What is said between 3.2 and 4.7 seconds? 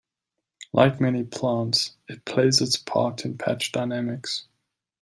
in patch dynamics.